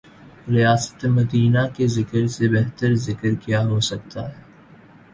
ریاست 0.47 1.05
مدینہ 1.07 1.63
کے 1.75 1.87
ذکر 1.87 2.27
سے 2.27 2.47
بہترذکر 2.49 3.33
کیا 3.35 3.59
ہوسکتاہے۔ 3.67 4.39